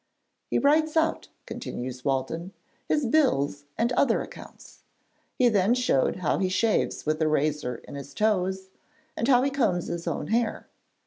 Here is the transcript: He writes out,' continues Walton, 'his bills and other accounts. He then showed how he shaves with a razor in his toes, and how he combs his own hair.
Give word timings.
He 0.49 0.57
writes 0.57 0.97
out,' 0.97 1.27
continues 1.45 2.03
Walton, 2.03 2.53
'his 2.87 3.05
bills 3.05 3.65
and 3.77 3.91
other 3.93 4.23
accounts. 4.23 4.81
He 5.35 5.47
then 5.47 5.75
showed 5.75 6.15
how 6.15 6.39
he 6.39 6.49
shaves 6.49 7.05
with 7.05 7.21
a 7.21 7.27
razor 7.27 7.75
in 7.87 7.93
his 7.93 8.15
toes, 8.15 8.69
and 9.15 9.27
how 9.27 9.43
he 9.43 9.51
combs 9.51 9.89
his 9.89 10.07
own 10.07 10.29
hair. 10.29 10.65